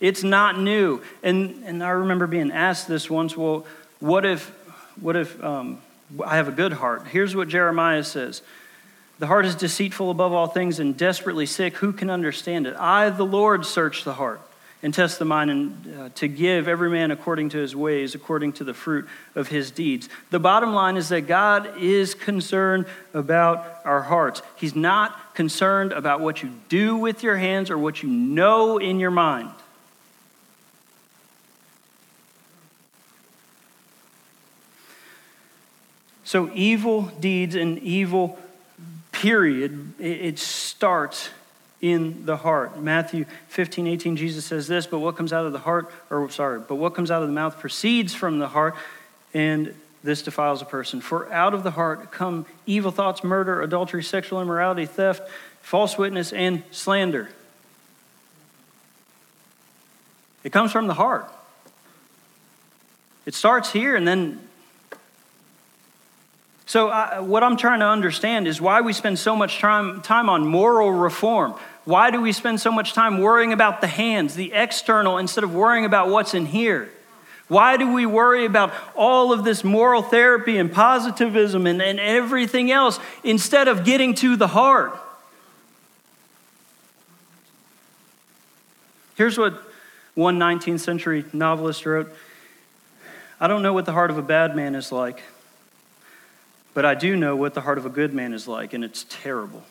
[0.00, 1.02] It's not new.
[1.22, 3.66] And, and I remember being asked this once well,
[4.00, 4.48] what if,
[4.98, 5.82] what if um,
[6.24, 7.08] I have a good heart?
[7.08, 8.40] Here's what Jeremiah says
[9.18, 11.76] The heart is deceitful above all things and desperately sick.
[11.76, 12.74] Who can understand it?
[12.74, 14.40] I, the Lord, search the heart
[14.82, 18.52] and test the mind, and uh, to give every man according to his ways, according
[18.52, 20.08] to the fruit of his deeds.
[20.30, 24.40] The bottom line is that God is concerned about our hearts.
[24.56, 29.00] He's not concerned about what you do with your hands or what you know in
[29.00, 29.50] your mind.
[36.22, 38.38] So, evil deeds and evil,
[39.12, 41.30] period, it starts
[41.80, 42.80] in the heart.
[42.80, 46.60] Matthew 15, 18, Jesus says this, but what comes out of the heart, or sorry,
[46.60, 48.74] but what comes out of the mouth proceeds from the heart,
[49.32, 51.00] and this defiles a person.
[51.00, 55.28] For out of the heart come evil thoughts, murder, adultery, sexual immorality, theft,
[55.60, 57.28] false witness, and slander.
[60.44, 61.30] It comes from the heart.
[63.26, 64.47] It starts here and then
[66.68, 70.28] so, I, what I'm trying to understand is why we spend so much time, time
[70.28, 71.54] on moral reform.
[71.86, 75.54] Why do we spend so much time worrying about the hands, the external, instead of
[75.54, 76.90] worrying about what's in here?
[77.48, 82.70] Why do we worry about all of this moral therapy and positivism and, and everything
[82.70, 84.94] else instead of getting to the heart?
[89.16, 89.58] Here's what
[90.14, 92.14] one 19th century novelist wrote
[93.40, 95.22] I don't know what the heart of a bad man is like,
[96.78, 99.04] but I do know what the heart of a good man is like, and it's
[99.10, 99.64] terrible.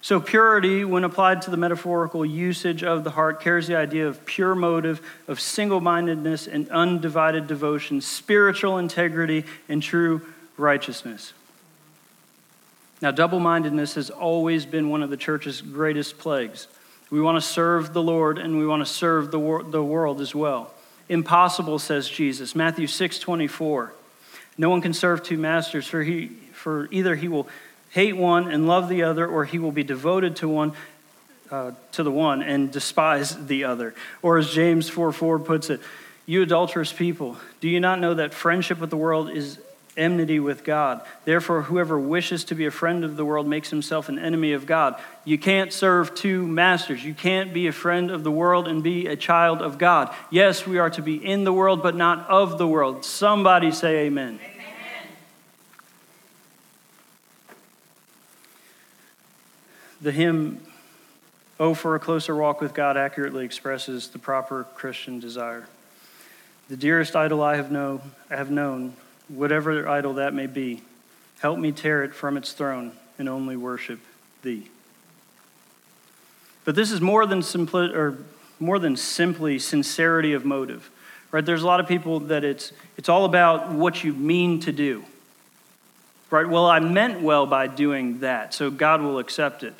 [0.00, 4.24] So, purity, when applied to the metaphorical usage of the heart, carries the idea of
[4.24, 10.24] pure motive, of single mindedness and undivided devotion, spiritual integrity, and true
[10.56, 11.32] righteousness.
[13.00, 16.68] Now, double mindedness has always been one of the church's greatest plagues.
[17.10, 20.20] We want to serve the Lord and we want to serve the, wor- the world
[20.20, 20.72] as well.
[21.12, 22.54] Impossible, says Jesus.
[22.54, 23.92] Matthew 6 24.
[24.56, 27.48] No one can serve two masters, for, he, for either he will
[27.90, 30.72] hate one and love the other, or he will be devoted to one.
[31.50, 33.94] Uh, to the one and despise the other.
[34.22, 35.80] Or as James 4 4 puts it,
[36.24, 39.58] you adulterous people, do you not know that friendship with the world is
[39.96, 41.00] enmity with God?
[41.24, 44.66] Therefore, whoever wishes to be a friend of the world makes himself an enemy of
[44.66, 45.00] God.
[45.24, 47.04] You can't serve two masters.
[47.04, 50.14] You can't be a friend of the world and be a child of God.
[50.30, 53.04] Yes, we are to be in the world, but not of the world.
[53.04, 54.38] Somebody say amen.
[54.42, 54.68] amen.
[60.00, 60.60] The hymn,
[61.62, 65.68] Oh, for a Closer Walk with God, accurately expresses the proper Christian desire.
[66.68, 68.94] The dearest idol I have, know, I have known,
[69.34, 70.82] whatever idol that may be,
[71.40, 74.00] help me tear it from its throne and only worship
[74.42, 74.68] thee.
[76.64, 78.18] But this is more than, simpli- or
[78.60, 80.90] more than simply sincerity of motive.
[81.30, 81.44] Right?
[81.44, 85.04] There's a lot of people that it's, it's all about what you mean to do.
[86.30, 86.48] Right?
[86.48, 89.74] Well, I meant well by doing that, so God will accept it.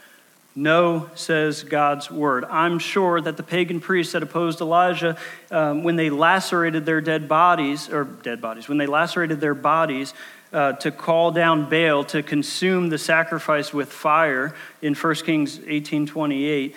[0.55, 2.44] No, says God's word.
[2.44, 5.16] I'm sure that the pagan priests that opposed Elijah,
[5.50, 10.12] um, when they lacerated their dead bodies, or dead bodies, when they lacerated their bodies
[10.53, 16.07] uh, to call down Baal to consume the sacrifice with fire in 1 Kings 18
[16.07, 16.76] 28,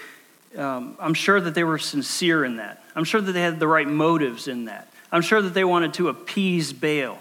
[0.58, 2.82] um, I'm sure that they were sincere in that.
[2.96, 4.88] I'm sure that they had the right motives in that.
[5.12, 7.18] I'm sure that they wanted to appease Baal.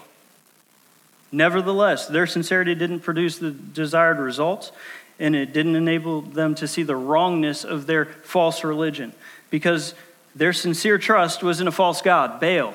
[1.33, 4.71] Nevertheless, their sincerity didn't produce the desired results
[5.19, 9.13] and it didn't enable them to see the wrongness of their false religion
[9.49, 9.93] because
[10.35, 12.73] their sincere trust was in a false god, Baal.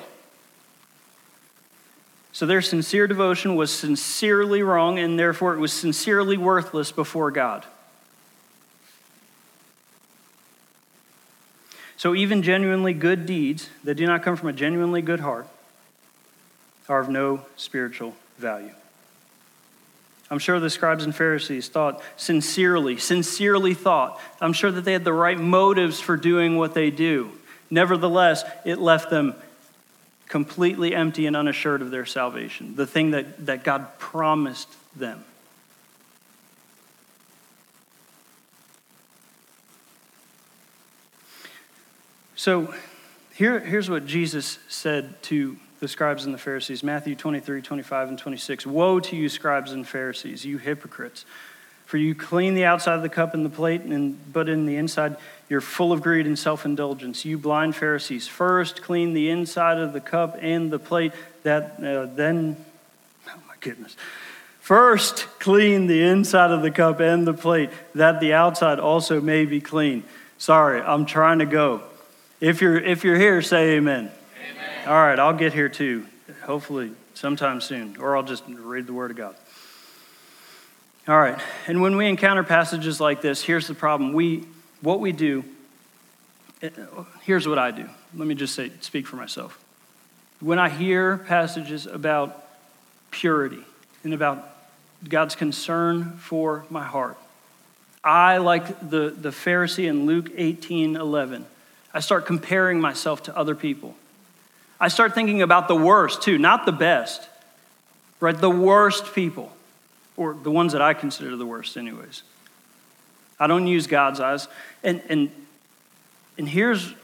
[2.33, 7.65] So their sincere devotion was sincerely wrong, and therefore it was sincerely worthless before God.
[11.97, 15.47] So even genuinely good deeds that do not come from a genuinely good heart
[16.89, 18.71] are of no spiritual value.
[20.31, 24.19] I'm sure the scribes and Pharisees thought sincerely, sincerely thought.
[24.39, 27.31] I'm sure that they had the right motives for doing what they do.
[27.69, 29.35] Nevertheless, it left them
[30.29, 35.25] completely empty and unassured of their salvation, the thing that, that God promised them.
[42.37, 42.73] So
[43.33, 46.83] here, here's what Jesus said to the scribes and the Pharisees.
[46.83, 48.67] Matthew 23, 25, and 26.
[48.67, 51.25] Woe to you, scribes and Pharisees, you hypocrites!
[51.87, 54.77] For you clean the outside of the cup and the plate, and, but in the
[54.77, 55.17] inside
[55.49, 57.25] you're full of greed and self indulgence.
[57.25, 61.11] You blind Pharisees, first clean the inside of the cup and the plate,
[61.43, 62.63] that uh, then,
[63.27, 63.97] oh my goodness.
[64.59, 69.45] First, clean the inside of the cup and the plate, that the outside also may
[69.45, 70.03] be clean.
[70.37, 71.81] Sorry, I'm trying to go.
[72.39, 74.11] If you're, if you're here, say amen.
[74.87, 76.07] All right, I'll get here too,
[76.41, 79.35] hopefully sometime soon, or I'll just read the Word of God.
[81.07, 84.11] All right, and when we encounter passages like this, here's the problem.
[84.13, 84.47] We,
[84.81, 85.43] what we do,
[86.63, 86.71] eh,
[87.21, 87.87] here's what I do.
[88.15, 89.63] Let me just say, speak for myself.
[90.39, 92.43] When I hear passages about
[93.11, 93.63] purity
[94.03, 94.49] and about
[95.07, 97.17] God's concern for my heart,
[98.03, 101.45] I, like the, the Pharisee in Luke 18 11,
[101.93, 103.95] I start comparing myself to other people.
[104.81, 107.29] I start thinking about the worst too, not the best,
[108.19, 108.35] right?
[108.35, 109.51] The worst people,
[110.17, 112.23] or the ones that I consider the worst, anyways.
[113.39, 114.47] I don't use God's eyes.
[114.83, 115.31] And, and,
[116.39, 116.95] and here's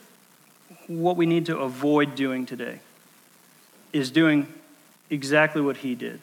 [0.88, 2.80] what we need to avoid doing today
[3.93, 4.51] is doing
[5.11, 6.19] exactly what he did.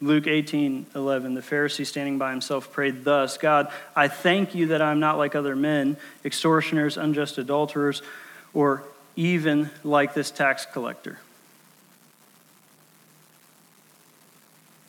[0.00, 4.80] Luke 18, 11, the Pharisee standing by himself prayed thus God, I thank you that
[4.80, 8.02] I'm not like other men, extortioners, unjust adulterers,
[8.54, 8.84] or
[9.16, 11.18] even like this tax collector.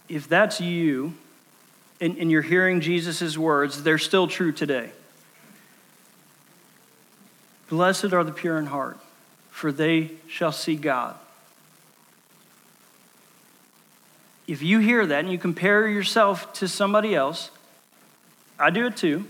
[0.09, 1.13] If that's you,
[1.99, 4.91] and, and you're hearing Jesus' words, they're still true today.
[7.69, 8.97] Blessed are the pure in heart,
[9.49, 11.15] for they shall see God.
[14.47, 17.51] If you hear that and you compare yourself to somebody else,
[18.57, 19.25] I do it too,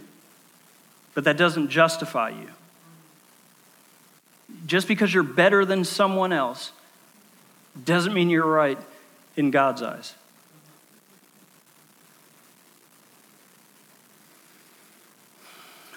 [1.15, 2.49] but that doesn't justify you.
[4.65, 6.71] Just because you're better than someone else
[7.85, 8.77] doesn't mean you're right
[9.35, 10.15] in God's eyes.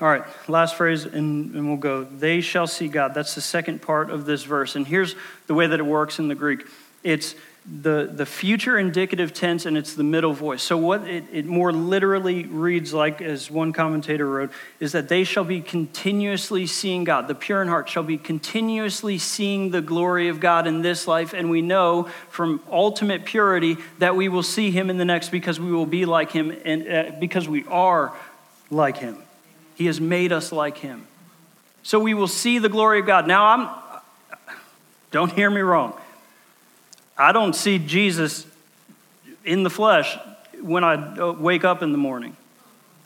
[0.01, 2.05] All right, last phrase, and, and, we'll go.
[2.05, 3.13] They shall see God.
[3.13, 4.75] That's the second part of this verse.
[4.75, 5.15] And here's
[5.47, 6.67] the way that it works in the Greek
[7.03, 7.35] it's
[7.67, 10.63] the, the future indicative tense and it's the middle voice.
[10.63, 14.51] So, what it, it more literally reads like, as one commentator wrote,
[14.81, 17.29] is that they shall be continuously seeing God.
[17.29, 21.35] The pure in heart shall be continuously seeing the glory of God in this life.
[21.35, 25.61] And we know from ultimate purity that we will see Him in the next because
[25.61, 28.15] we will be like Him and uh, because we are
[28.71, 29.19] like Him.
[29.75, 31.07] He has made us like Him.
[31.83, 33.27] So we will see the glory of God.
[33.27, 33.69] Now, I'm,
[35.11, 35.95] don't hear me wrong.
[37.21, 38.47] I don't see Jesus
[39.45, 40.17] in the flesh
[40.63, 42.35] when I uh, wake up in the morning.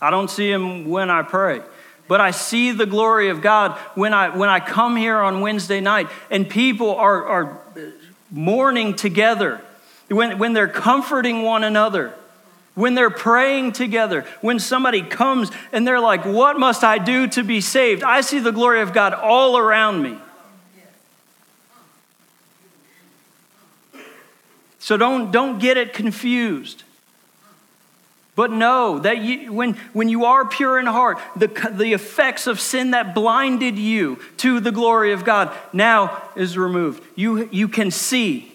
[0.01, 1.63] I don't see him when I pray.
[2.07, 5.81] But I see the glory of God when I, when I come here on Wednesday
[5.81, 7.59] night and people are, are
[8.31, 9.61] mourning together,
[10.09, 12.15] when, when they're comforting one another,
[12.77, 17.43] when they're praying together, when somebody comes and they're like, What must I do to
[17.43, 18.05] be saved?
[18.05, 20.19] I see the glory of God all around me.
[24.85, 26.83] So don't, don't get it confused.
[28.37, 32.61] But know that you, when, when you are pure in heart, the, the effects of
[32.61, 37.03] sin that blinded you to the glory of God now is removed.
[37.17, 38.53] You, you can see.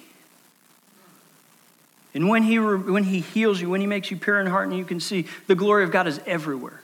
[2.14, 4.78] And when he, when he heals you, when He makes you pure in heart and
[4.78, 6.84] you can see, the glory of God is everywhere.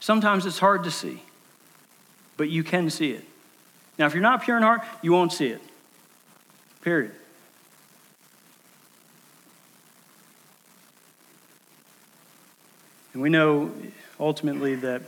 [0.00, 1.20] Sometimes it's hard to see,
[2.38, 3.24] but you can see it.
[3.98, 5.60] Now, if you're not pure in heart, you won't see it.
[6.80, 7.12] Period.
[13.16, 13.72] And we know
[14.20, 15.00] ultimately that,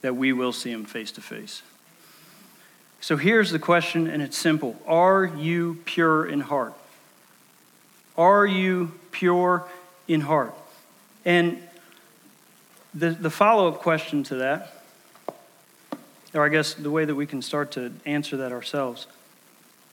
[0.00, 1.62] that we will see him face to face.
[3.00, 6.72] So here's the question, and it's simple Are you pure in heart?
[8.16, 9.66] Are you pure
[10.06, 10.54] in heart?
[11.24, 11.60] And
[12.94, 14.72] the, the follow up question to that,
[16.32, 19.08] or I guess the way that we can start to answer that ourselves,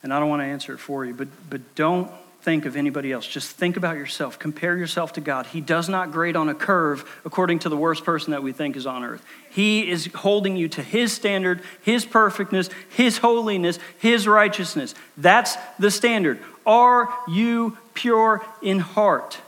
[0.03, 2.11] and I don't want to answer it for you, but, but don't
[2.45, 3.25] think of anybody else.
[3.25, 4.37] Just think about yourself.
[4.37, 5.47] Compare yourself to God.
[5.47, 8.77] He does not grade on a curve according to the worst person that we think
[8.77, 9.25] is on earth.
[9.49, 14.93] He is holding you to His standard, His perfectness, His holiness, His righteousness.
[15.17, 16.39] That's the standard.
[16.67, 19.39] Are you pure in heart?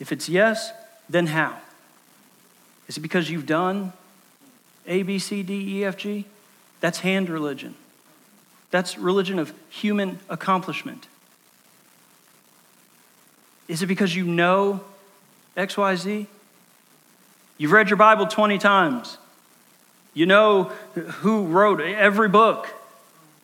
[0.00, 0.72] If it's yes,
[1.08, 1.56] then how?
[2.88, 3.92] Is it because you've done
[4.84, 6.24] A, B, C, D, E, F, G?
[6.80, 7.76] That's hand religion.
[8.72, 11.06] That's religion of human accomplishment.
[13.70, 14.80] Is it because you know
[15.56, 16.26] XYZ?
[17.56, 19.16] You've read your Bible 20 times.
[20.12, 22.66] You know who wrote every book.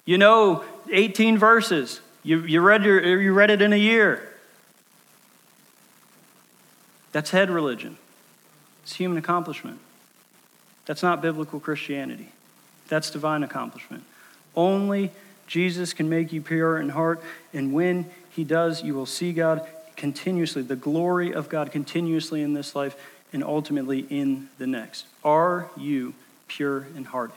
[0.05, 2.01] You know 18 verses.
[2.25, 4.29] You, you, read your, you read it in a year.
[7.13, 7.97] That's head religion,
[8.83, 9.79] it's human accomplishment.
[10.87, 12.33] That's not biblical Christianity,
[12.89, 14.03] that's divine accomplishment.
[14.57, 15.13] Only
[15.47, 17.23] Jesus can make you pure in heart,
[17.55, 19.65] and when he does, you will see God
[19.97, 22.97] continuously, the glory of God continuously in this life
[23.33, 25.07] and ultimately in the next.
[25.25, 26.15] Are you
[26.49, 27.33] pure in heart?